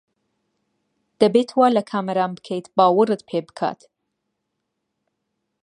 دەبێت 1.19 1.49
وا 1.57 1.67
لە 1.77 1.83
کامەران 1.91 2.31
بکەیت 2.37 2.65
باوەڕت 2.77 3.21
پێ 3.29 3.39
بکات. 3.47 3.81